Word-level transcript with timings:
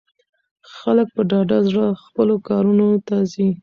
خلک 0.77 1.07
په 1.15 1.21
ډاډه 1.29 1.57
زړه 1.69 1.85
خپلو 2.03 2.35
کارونو 2.47 2.87
ته 3.07 3.17
ځي. 3.31 3.47